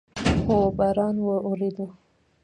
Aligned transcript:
هو، 0.45 0.57
باران 0.77 1.15
اوورېدو 1.25 1.85